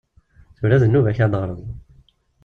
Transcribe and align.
Tura 0.57 0.81
d 0.81 0.83
nnuba-k 0.85 1.17
ad 1.25 1.29
d-teɣreḍ. 1.31 1.61